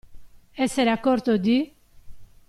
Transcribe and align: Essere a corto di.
Essere 0.55 0.89
a 0.89 0.97
corto 0.99 1.37
di. 1.37 1.71